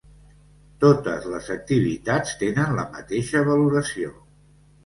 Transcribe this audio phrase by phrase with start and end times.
[0.83, 4.15] Totes les activitats tenen la mateixa valoració.